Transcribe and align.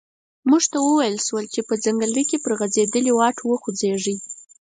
موږ 0.49 0.63
ته 0.71 0.77
و 0.81 0.87
ویل 0.99 1.17
شول 1.27 1.45
چې 1.53 1.61
په 1.67 1.73
ځنګله 1.83 2.21
کې 2.29 2.37
پر 2.43 2.51
غزیدلي 2.59 3.11
واټ 3.15 3.37
وخوځیږئ. 3.43 4.17